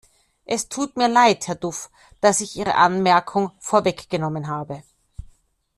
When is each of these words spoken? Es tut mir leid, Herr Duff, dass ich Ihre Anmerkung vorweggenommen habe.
Es 0.55 0.67
tut 0.67 0.97
mir 0.97 1.07
leid, 1.07 1.47
Herr 1.47 1.53
Duff, 1.53 1.91
dass 2.21 2.41
ich 2.41 2.55
Ihre 2.55 2.73
Anmerkung 2.73 3.51
vorweggenommen 3.59 4.47
habe. 4.47 4.81